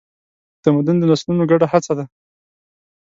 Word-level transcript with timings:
تمدن 0.65 0.95
د 0.99 1.03
نسلونو 1.11 1.43
ګډه 1.51 1.67
هڅه 1.73 1.93
ده. 1.97 2.05